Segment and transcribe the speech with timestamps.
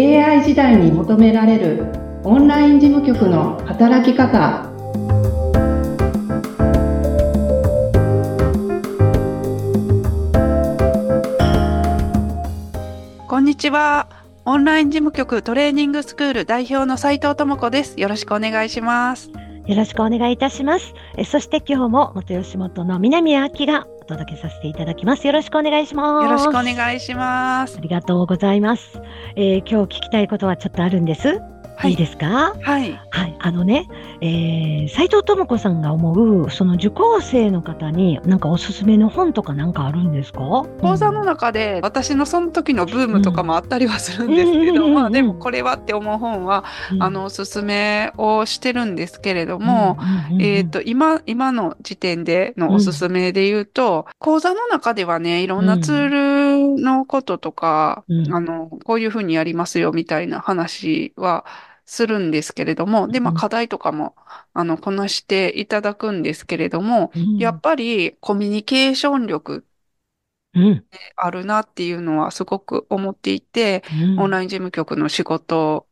[0.00, 1.84] AI 時代に求められる
[2.24, 4.64] オンライン事務局の働き方
[13.28, 14.08] こんにちは。
[14.46, 18.00] オンライン事務局トレーニングスクール代表の斉藤智子です。
[18.00, 19.30] よろしくお願いします。
[19.66, 20.94] よろしくお願いいたします。
[21.18, 25.26] えそして今日も元吉本の南明がお届けさせていただきます。
[25.26, 26.24] よろしくお願いします。
[26.24, 27.80] よろしくお願いしますあ。
[27.80, 29.00] りがとうございます。
[29.36, 31.28] えー今日聞きたいことはちょっとあるんです。、
[31.76, 32.52] はいいいですか？
[32.60, 32.92] はい。
[33.10, 33.36] はい。
[33.38, 33.86] あのね、
[34.22, 40.40] えー、斉藤智子さんが思う、その受講生の方になんかおすすめの本とかなんかあるんですか？
[40.80, 44.94] 講座の中で私のその時のブームとかもあったりはするんですけど、うん。
[44.94, 47.02] まあでもこれはって思う本は、うん。
[47.02, 49.98] あの、おすすめをしてるんですけれども、
[50.30, 58.34] うんえっ、と、今、今の時点でのおすすめで言うと、講座の中ではね、いろんなツールのこととか、うん。
[58.34, 61.44] あの、こういうふうにやりますよみたいな話は
[61.90, 63.36] するんですけれども、で、まあうん。
[63.36, 64.14] 課題とかも、
[64.52, 67.36] あの、こなしていただくんですけれども、うん。
[67.36, 69.66] やっぱりコミュニケーション力
[70.54, 70.84] うん。
[71.16, 74.20] あるなっていうのはすごく思っていて、うん。
[74.20, 75.88] オンライン事務局の仕事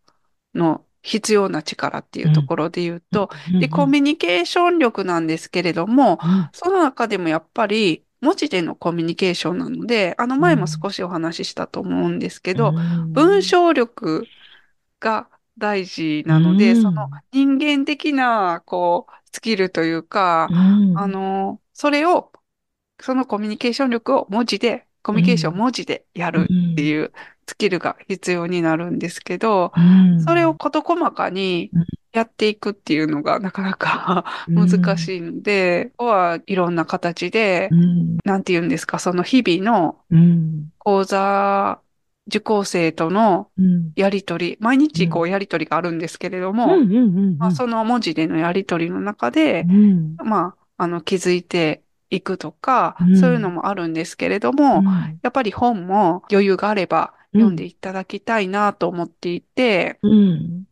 [0.54, 6.48] の必要な力っていうところで言うと、で、コミュニケーション力なんですけれども、うん。
[6.52, 13.12] その中でもやっぱり文字でのコミュニケーションなので、あの前も少しお話ししたと思うんですけど、うん。
[13.12, 14.30] 文章力
[15.00, 16.82] が大事なので、うん。
[16.82, 20.98] その人間的な、こう、スキルというか、うん。
[20.98, 22.32] あの、それを、
[23.00, 26.42] そのコミュニケーション力を文字で、コミュニケーションを文字でやる
[26.72, 27.12] っていう
[27.46, 30.20] スキルが必要になるんですけど、うん。
[30.22, 31.84] それを事細かにうん。
[32.12, 38.18] やっていくっていうのがなかなか難しいので、ここはいろんな形でう、ん。
[38.24, 40.72] なんて言うんですか、その日々のうん。
[40.78, 41.80] 講座
[42.28, 43.92] 受講生とのうん。
[43.96, 46.76] やりとり、毎日こうやりとりがあるんですけれども、
[47.52, 50.16] その文字でのやりとりの中で、うん。
[50.24, 53.16] まあ、あの、気づいていくとか、うん。
[53.20, 54.84] そういうのもあるんですけれども、
[55.22, 60.64] やっぱり本も余裕があれば読んでいただきたいなと思っていて、うん。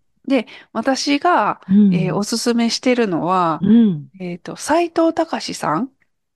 [0.72, 1.94] 私が、うん。
[1.94, 4.08] えーおすすめしてるのは、うん。
[4.20, 5.90] えっと、斉藤隆さん。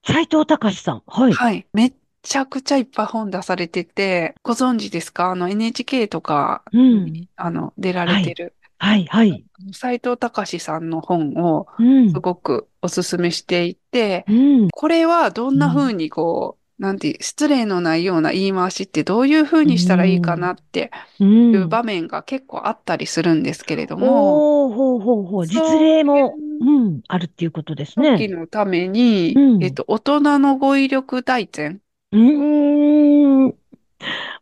[0.05, 1.03] 斉藤隆さん。
[1.07, 1.33] はい。
[1.33, 1.67] はい。
[1.73, 1.93] めっ
[2.23, 5.31] ちゃくちゃいっぱい本出されてて、ご存知ですか？
[5.31, 7.05] あの NHK とかうん。
[7.07, 9.45] に、あの、出られてる、はい、はい。
[9.73, 12.11] 斉藤隆さんの本をうん。
[12.11, 14.69] すごくおすすめしていて、うん。
[14.71, 21.25] これはどんな風にこう、なんて、失礼のないような言い回しってどういう風にしたらいいかなってう。
[21.25, 21.69] いうん。
[21.69, 25.47] 場面が結構あったりするんですけれども、おー、ほうほうほう。
[25.47, 28.29] 実例も、うん、あるっていうことです時ね。
[28.29, 29.65] のために、うん。
[29.65, 31.81] えっと、大人の語彙力大全。
[32.13, 33.55] うーん。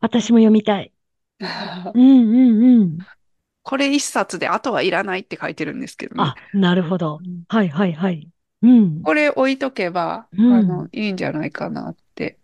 [0.01, 0.93] 私も読みたい。
[1.41, 2.99] うん、うん、うん。
[3.63, 6.23] これ一冊であとはいらないって書いてるんですけどね。
[6.25, 7.21] あ、なるほど。
[7.49, 8.29] はい、はい、はい。
[8.63, 9.03] うん。
[9.03, 12.39] これ置いとけば、うんあの、いいんじゃないかなって。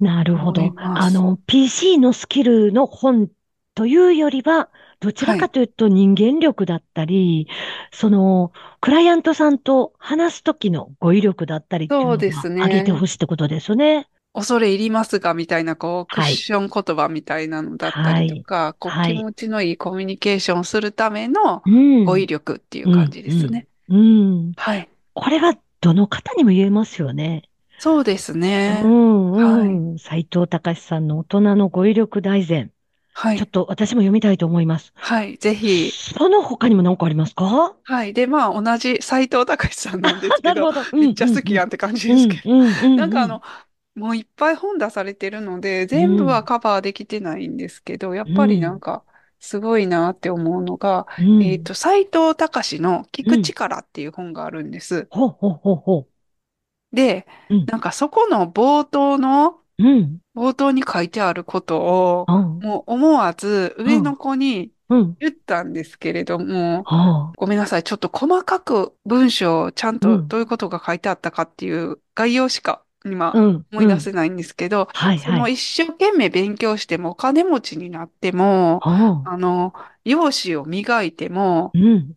[0.00, 0.70] なるほい。
[0.72, 3.28] ますあの、PC のスキルの本
[3.74, 4.68] というよりは、
[5.00, 7.46] どちらかというと人間力だったり、
[7.92, 14.08] その、クライアントさんと話すときの語彙力だったりっていうそうですね上げてほしいってことですよね。
[14.38, 22.04] 恐れ入りますが、みたいな、こう、クッはいション言葉みたいなのだったりとか、こう、はい気持ちのいいコミュニケーションをするためのうん。
[22.04, 23.66] 語彙力っていう感じですね。
[23.88, 24.52] うん。
[24.56, 24.88] はい。
[25.14, 27.42] これはどの方にも言えますよね。
[27.80, 28.86] そうですねう。
[28.88, 29.98] ん、うん。
[29.98, 32.68] 斉藤隆さんの大人の語彙力大全。
[32.68, 32.72] ちょっ
[33.14, 33.46] はい。
[33.46, 34.92] と私も読みたいと思います。
[34.94, 35.38] はい。
[35.38, 35.90] ぜひ。
[35.90, 37.74] その他にも何かありますか？
[37.82, 38.12] はい。
[38.12, 40.80] で、まあ、同じ斉藤隆さんなんですけど、 なるほど。
[40.96, 42.54] めっちゃ好きやんって感じですけど。
[42.54, 43.42] うんうんうんうんなんかあの、
[43.98, 49.04] もういっぱい本出されてるので、全部はカバーできてないんですけど、やっぱりなんか、
[49.40, 55.06] すごいなって思うのが、うんえっと、斉藤隆の聞く力っていう本があるんです。
[55.10, 56.08] ほうほうほうほ
[56.92, 59.84] で、うんなんかそこの冒頭の、う。
[59.84, 60.18] うん。
[60.34, 62.58] 冒頭に書いてあることを、うん。
[62.58, 65.16] もう思わず上の子にうん。
[65.20, 67.82] 言ったんですけれども、はごめんなさい。
[67.82, 73.32] ちょっと細かく文章をちゃんうんとどういうことが書いてあったかっていう概要しか今。
[73.72, 75.18] 思い出うんせないんですけど、はいはい。
[75.18, 79.30] その一生懸命勉強してもお金持ちになっても、はあ。
[79.30, 79.74] あの、
[80.04, 82.14] 容姿を磨いても、うん。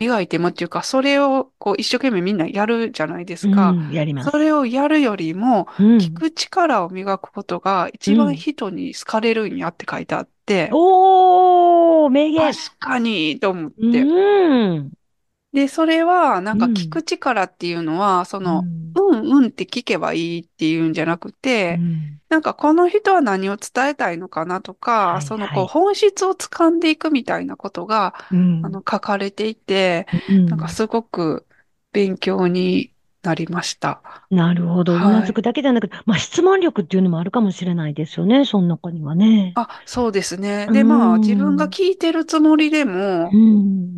[0.00, 3.70] 磨いてもっていうか、それをこう一生懸命みんなやるじゃないですか。
[3.70, 4.30] うんやります。
[4.30, 5.96] それをやるよりも、うん。
[5.98, 12.52] 聞く力を磨くことが一番人に好かれるんやって書いてあって、おー、名言。
[12.52, 13.76] 確かにと思って。
[13.82, 14.92] うん。
[15.54, 31.46] で、それは、なんかうん聞く力っていうのは、その、うんうんうんって聞けばいいっていうんじゃなくて、うんなんかこの人は何を伝えたいのかなとはか、いそのはいこう本質を掴んでいくみたいなことが、うんあの書かれていて、うんなんかすごく
[31.92, 32.90] 勉強に
[33.22, 34.02] なりました。
[34.30, 34.94] なるほど。
[34.94, 39.52] うはいなずくだけじゃなくて、まあ質問力っていうのもあるかもしれないですよね、その中にはね。
[39.54, 40.66] あ、そうですね。
[40.72, 43.93] で、うんまあ自分が聞いてるつもりでもう、ん。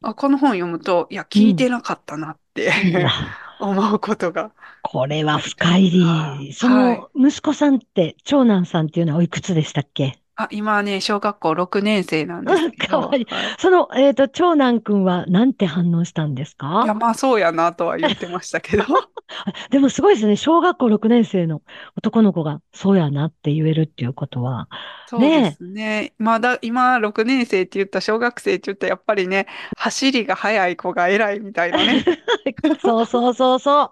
[0.00, 3.10] あこの本読むと、いや、聞いてなかったなって、いや、
[3.58, 4.54] 思うことが。
[4.82, 6.52] これは深いり。
[6.52, 10.18] そはいの息子さんって、長男さんっていうのはおいくつでしたっけ？
[10.40, 13.00] あ、今はね、小学校6年生なんですけど。
[13.00, 18.84] かわいいはいその、えっと、長男くんはなんて反応したんですいや、かまあそうやなとは言ってましたけど。
[19.70, 20.36] でもすごいですね。
[20.36, 21.62] 小学校6年生の
[21.96, 24.68] 男の子がそうやなって言えるっていうことは。
[25.06, 26.14] そうですね。
[26.18, 29.46] まだ、今6年生って言った小学生って言ったらやっぱりね、
[29.76, 32.04] 走りが速い子が偉いみたいなね。
[32.80, 33.82] そうそうそうそ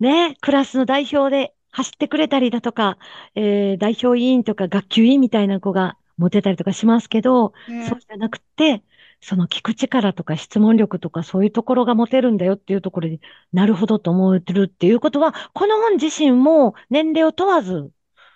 [0.00, 0.02] う。
[0.02, 2.98] ね、クラスの代表で走ってくれたりだとか、
[3.34, 8.82] えー代表委員とか学級委員みたいな子がモテたりとかしますけど、ねそうじゃなくて、
[9.20, 13.20] その聞く力とか質問力とかそういうところが持てるんだよっていうところに
[13.52, 17.90] なるほどと思ってるっていうことは、この本自身も年齢を問わず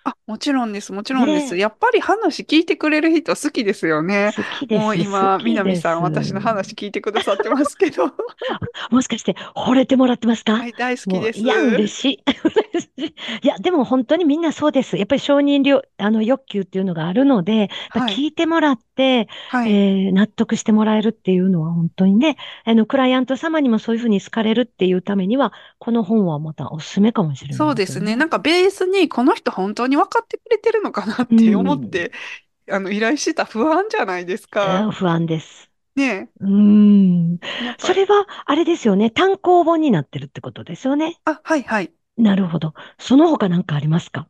[0.09, 1.53] あ、もちろんです、もちろんです。
[1.53, 4.31] ねやっぱり話聞いてくれる人好きですよね。
[4.35, 4.81] 好きです。
[4.81, 8.11] もう今、好きです南さん、私の話聞いてくださってますけど。
[8.91, 10.53] もしかして惚れてもらってますか？
[10.53, 11.39] はい、大好きです。
[11.39, 13.03] いや、嬉しい。
[13.03, 13.05] い
[13.43, 14.97] いや、でも本当にみんなそうです。
[14.97, 19.71] やっぱり承認料、あの欲求っていうのがあるので、やっぱはい聞いてもらって、はい。
[19.71, 22.35] えー納得してもらえるっていうのは本当にね、
[22.65, 28.15] あの、クライアント様にもそういうふうに好かれるっていうためには、この本はまたおすすめかもしれないそうですね。
[28.15, 32.11] なんかベースにこの人本当に分かってくれてるのかなって思って、
[32.69, 34.87] あの依頼してた不安じゃないですえか。
[34.87, 35.69] ー不安です。
[35.95, 37.39] ねうーん。
[37.79, 39.09] それは、あれですよね。
[39.11, 41.19] 単行本になってるってことですよね。
[41.25, 41.93] あ、はいはい。
[42.17, 42.73] なるほど。
[42.97, 44.29] その他なんかありますか？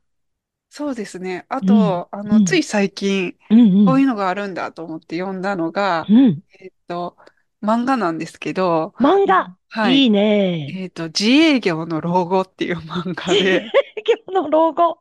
[0.70, 1.46] そうですね。
[1.50, 3.86] あと、あの、うんつい最近、うんうん。
[3.86, 6.44] こういうのがあるんだと思って読んだのが、うん。
[6.60, 7.18] えっと、
[7.64, 10.72] 漫画なんですけど、漫画、はいいいね。
[10.74, 13.72] えっと、自営業の老後っていう漫画で、
[14.30, 15.00] の老後。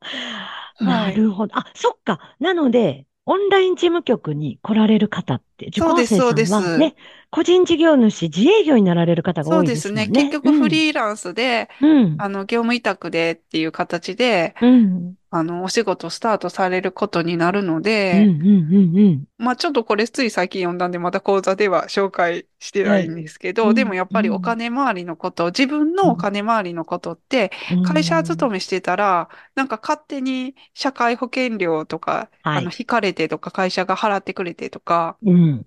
[0.80, 1.58] いなるほど。
[1.58, 2.36] あ、そっか。
[2.40, 6.96] なので、オンライン事務局に来られる方って、受そうです講生さんそうですはね、
[7.30, 10.04] 個人事業主、自営業になられる方がそ多うですね。
[10.04, 10.30] いですね。
[10.30, 12.14] 結局フリーランスで、うん。
[12.18, 15.17] あの、業務委託でっていう形で、うん。
[15.32, 15.38] うん。
[15.40, 17.80] あの、お仕事スタートされることになるの
[18.10, 18.20] うん。
[18.20, 18.42] で、うん。
[18.42, 18.98] うん。
[18.98, 19.24] うん。
[19.38, 35.66] まあちょっとこれつい最近読んだんで、また講座では紹介してないんですけど、はいでもやっぱりうんお金回りのこと、自分のお金回りのことって、うん会社勤めしてたら、なんか勝手に社会保険料とか、はいあの、引かれてとか、会社が払ってくれてとか、うん。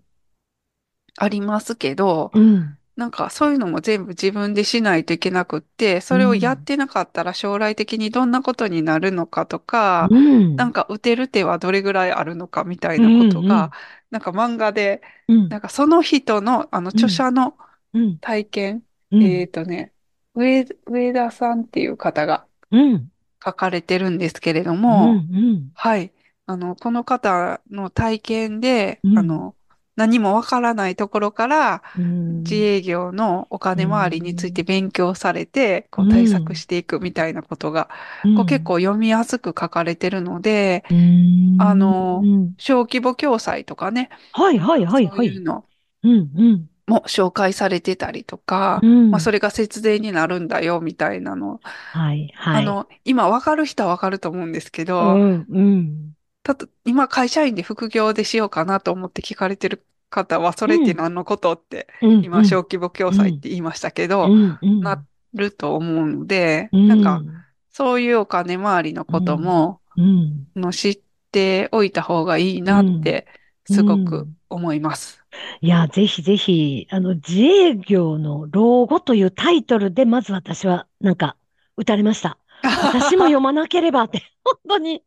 [1.18, 2.78] ありますけど、うん。
[2.96, 10.56] なんかそういうのも全部自分でしないといけなくって、それをやってなかったら将来的にどんなことになるのかとか、うん。
[10.58, 13.72] なんか打てる手はどれぐらいあるのかみたいなことうんうんが、
[14.12, 15.50] なんか漫画で、うん。
[15.50, 17.58] なんかその人の、あの、著者の
[17.94, 18.20] うん。
[18.22, 19.22] 体験、うん。
[19.24, 19.94] えっとね、
[20.36, 23.12] 上、上田さんっていう方がうん。
[23.44, 25.72] 書かれてるんですけれどうも、ん。
[25.74, 26.14] はい。
[26.46, 29.56] あの、この方の体験で、うんあの、
[29.96, 32.40] 何もわからないところから、うん。
[32.44, 37.90] 自営業のお金回りについて勉強されて、こううん対策していくみたいなことが、
[38.36, 45.16] こう結構読みやすく書かれてるので、うん、あのうん小規模共済とかね、はいはいはいはい。
[45.16, 45.66] そういうの
[46.04, 46.68] うんうん。
[46.88, 51.60] も紹介されてたりとか、うんまあそれが節税になるんだよみたいなの。
[51.64, 52.64] はいはい。
[52.64, 56.14] あの、今わかる人はわかると思うんですけうど、んうん。
[56.44, 64.80] たと、今会社員で副業でしようかなと思って聞かれてる方は、それって何のことって、うん今小規模共済って言いましたけど、うんうん。
[64.82, 66.88] なると思うので、うん。
[66.88, 67.22] なんか、
[67.70, 70.48] そういうお金回りのことも、うん。
[70.56, 71.00] の知っ
[71.32, 73.28] ておいた方がいいなって、
[73.66, 75.24] すごく思います。
[75.62, 81.38] いや、ぜひぜひ、あの、自営業の老後というタイトルで、まず私は、なんか、
[81.78, 82.38] 打たれました。
[82.94, 85.04] 私も読まなければって、 本当に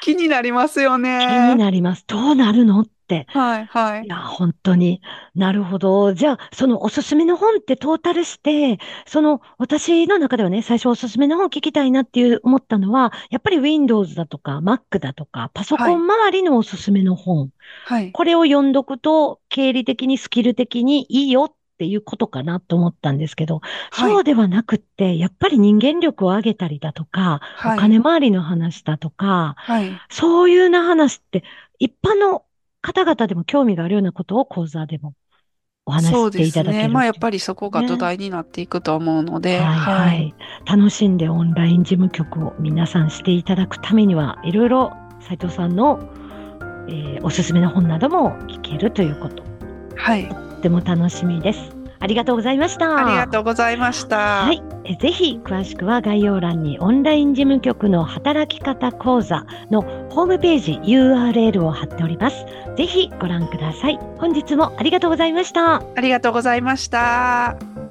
[0.00, 1.54] 気になりますよ気にね。
[1.56, 2.04] なります。
[2.06, 3.26] どうなるのって。
[3.28, 4.08] はい、はいい。
[4.08, 5.00] や、本当に
[5.34, 6.12] なるほど。
[6.12, 17.50] じゃあ、そのおすすめの本ってトータルして、その私の中ではね、最初おすすめの本聞きたいなっていう思ったのは、やっぱり Windows だとか Mac だとか、パソコン周りのおすすめの本。
[17.84, 18.12] はい。
[18.12, 29.90] これを読んどくと、経理的にスキル的にいいよっていうことかなと思ったんですけど、はいそうではなくって、やっぱり人間力を上げたりだとか、はいお金回りの話だとか、はい。
[30.10, 31.44] そういうな話って、
[31.78, 32.44] 一般の
[32.82, 35.14] 方々でも興味があるようなことを講座でも
[35.84, 36.52] お話ししていただける。
[36.52, 36.88] そうですね。
[36.88, 39.60] まあやっぱりそこが土台になっていくと思うので。
[39.60, 40.34] はい、はい、
[40.66, 46.00] 楽しんでオンライン事務局を皆さんしていただくためには、いろいろ斉藤さんの、
[46.88, 49.42] えー、おすすめの本なども聞けるということ。
[49.96, 50.28] はい。
[50.66, 51.60] ても楽しみです。
[51.98, 53.06] ありがとうございました。
[53.06, 54.44] ありがとうございました。
[54.44, 54.62] はい。
[54.84, 62.44] えぜひ、詳しくは概要欄にオンライン事務局の働き方講座のホームページ URL を貼っております。
[62.76, 63.98] ぜひご覧ください。
[64.18, 65.76] 本日もありがとうございました。
[65.76, 67.85] ありがとうございました。